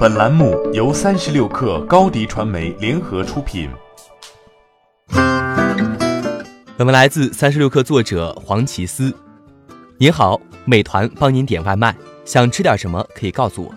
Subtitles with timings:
[0.00, 3.68] 本栏目由三十六氪高低传媒联合出品。
[6.74, 9.12] 本文来自三十六氪作者黄奇思。
[9.98, 11.94] 您好，美团帮您点外卖，
[12.24, 13.74] 想吃点什么可以告诉我。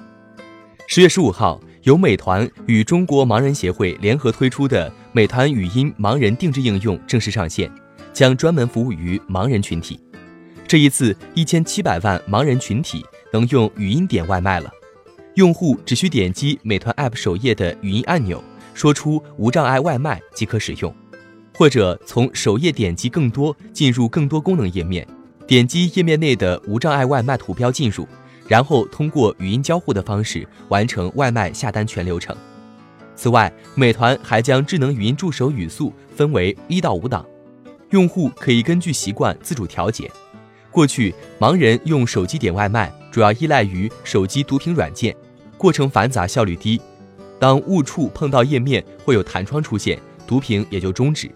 [0.87, 7.69] 十月十五号，由美团与中国盲人协会联合推出的美团语音盲人定制应用正式上线，
[8.13, 9.99] 将专门服务于盲人群体。
[10.65, 14.71] 这一次，一千七百万盲人群体能用语音点外卖了。
[15.35, 18.43] 用户只需点击美团 App 首页的语音按钮，
[18.75, 20.93] 说出“无障碍外卖”即可使用，
[21.55, 25.07] 或者从首页点击“更多”进入更多功能页面，
[25.47, 28.07] 点击页面内的“无障碍外卖”图标进入，
[28.47, 32.35] 然后通过语音交互的方式完成外卖下单全流程。
[33.15, 37.25] 此外，美团还将智能语音助手语速分为一到五档，
[37.89, 40.11] 用户可以根据习惯自主调节。
[40.69, 45.15] 过去，盲人用手机点外卖主要依赖于手机读屏软件，
[45.55, 46.81] 过程繁杂，效率低。
[47.37, 51.29] 当误触碰到页面，会有弹窗出现，读屏也就终止。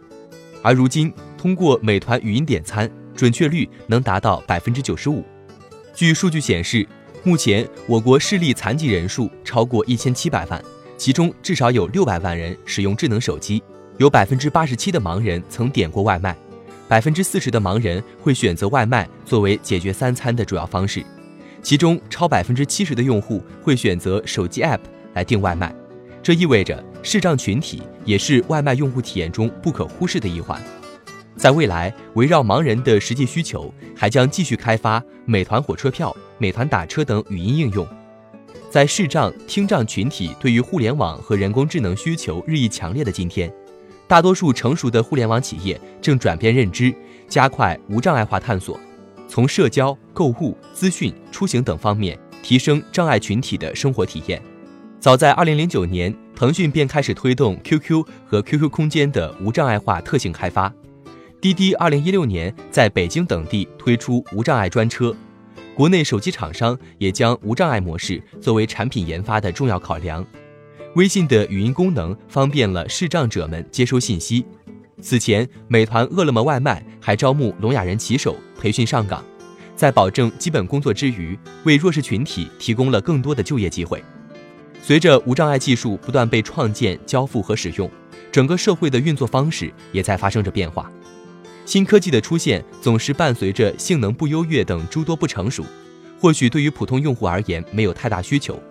[0.63, 5.23] 而如今，通过美团语音点餐，准确率能达到百分之九十五。
[5.93, 6.83] 据数据显示，
[7.21, 10.59] 目前我国视力残疾人数超过一千七百万，
[10.97, 13.61] 其中至少有六百万人使用智能手机，
[13.97, 16.35] 有百分之八十七的盲人曾点过外卖。
[16.87, 21.05] 百分之四十的盲人会选择外卖作为解决三餐的主要方式，
[21.61, 24.79] 其中超百分之七十的用户会选择手机 App
[25.13, 25.73] 来订外卖。
[26.23, 30.61] 这意味着视障群体也是外卖用户体验中不可忽视的一环。
[31.35, 37.87] 在未来，围绕盲人的实际需求，还将继续开发美团火车票、美团打车等语音应用。
[38.69, 43.51] 在视障、听障群体对于互联网和人工智能需求日益强烈的今天。
[44.07, 46.93] 大多数成熟的互联网企业正转变认知，
[47.29, 48.79] 加快无障碍化探索，
[49.27, 54.41] 从社交、购物、资讯、出行等方面提升障碍群体的生活体验。
[54.99, 60.73] 早在2009年，腾讯便开始推动 QQ 和 QQ 空间的无障碍化特性开发。
[61.39, 65.15] 滴滴2016年在北京等地推出无障碍专车。
[65.75, 70.25] 国内手机厂商也将无障碍模式作为产品研发的重要考量。
[70.95, 74.43] 微信的语音功能方便了视障者们接收信息。
[74.99, 79.23] 此前，美团、饿了么外卖还招募聋哑人骑手培训上岗，
[79.77, 84.03] 在保证基本工作之余，为弱势群体提供了更多的就业机会。
[84.83, 87.89] 随着无障碍技术不断被创建、交付和使用，
[88.29, 90.91] 整个社会的运作方式也在发生着变化。
[91.65, 95.63] 新科技的出现总是伴随着性能不优越等诸多不成熟，
[96.19, 98.61] 或许对于普通用户而言没有太大需求。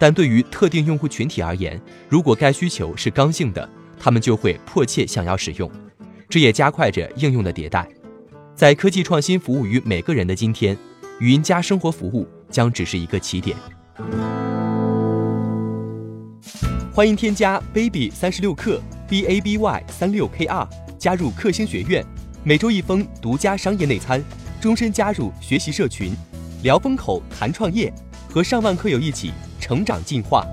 [0.00, 5.70] 但对于特定用户群体而言，如果该需求是刚性的，他们就会迫切想要使用，
[6.28, 7.86] 这也加快着应用的迭代。
[8.54, 10.76] 在科技创新服务于每个人的今天，
[11.20, 13.56] 语音加生活服务将只是一个起点。
[16.92, 20.68] 欢迎添加 baby 三十六克 b a b y 三六 k r
[20.98, 22.04] 加入克星学院，
[22.42, 24.22] 每周一封独家商业内参，
[24.60, 26.12] 终身加入学习社群，
[26.62, 27.92] 聊风口谈创业，
[28.30, 29.32] 和上万课友一起。
[29.60, 30.46] 成长进化，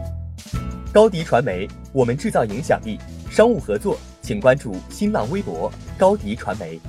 [0.94, 2.98] 高迪传媒，我们制造影响力。
[3.30, 3.98] 商务合作，
[4.32, 6.80] 请关注新浪微博高迪传媒。